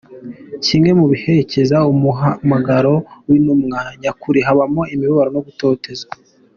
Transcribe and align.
Kimwe 0.65 0.91
mu 0.99 1.05
biherekeza 1.11 1.77
umuhamagaro 1.91 2.93
w’intumwa 3.27 3.79
nyakuri 4.01 4.39
habamo 4.47 4.81
imibabaro 4.93 5.29
no 5.35 5.43
gutotezwa. 5.47 6.13